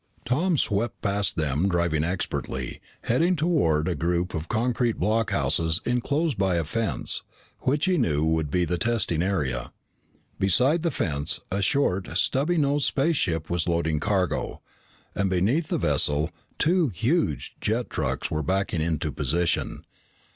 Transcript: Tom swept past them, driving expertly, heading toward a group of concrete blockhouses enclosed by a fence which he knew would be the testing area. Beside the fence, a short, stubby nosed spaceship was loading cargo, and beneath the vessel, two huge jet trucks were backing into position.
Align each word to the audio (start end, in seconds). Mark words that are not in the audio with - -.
Tom 0.25 0.57
swept 0.57 0.99
past 1.03 1.35
them, 1.35 1.69
driving 1.69 2.03
expertly, 2.03 2.81
heading 3.03 3.35
toward 3.35 3.87
a 3.87 3.93
group 3.93 4.33
of 4.33 4.49
concrete 4.49 4.97
blockhouses 4.99 5.79
enclosed 5.85 6.39
by 6.39 6.55
a 6.55 6.63
fence 6.63 7.21
which 7.59 7.85
he 7.85 7.99
knew 7.99 8.25
would 8.25 8.49
be 8.49 8.65
the 8.65 8.79
testing 8.79 9.21
area. 9.21 9.71
Beside 10.39 10.81
the 10.81 10.89
fence, 10.89 11.39
a 11.51 11.61
short, 11.61 12.07
stubby 12.17 12.57
nosed 12.57 12.85
spaceship 12.85 13.47
was 13.47 13.67
loading 13.67 13.99
cargo, 13.99 14.63
and 15.13 15.29
beneath 15.29 15.67
the 15.67 15.77
vessel, 15.77 16.31
two 16.57 16.87
huge 16.87 17.55
jet 17.61 17.87
trucks 17.87 18.31
were 18.31 18.41
backing 18.41 18.81
into 18.81 19.11
position. 19.11 19.83